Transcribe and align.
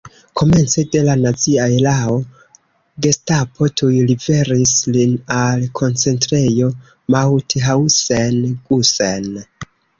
Komence 0.39 0.83
de 0.93 1.01
la 1.09 1.15
nazia 1.23 1.67
erao 1.73 2.15
Gestapo 3.07 3.69
tuj 3.83 3.91
liveris 4.13 4.73
lin 4.97 5.15
al 5.37 5.63
Koncentrejo 5.83 6.73
Mauthausen-Gusen. 7.17 9.33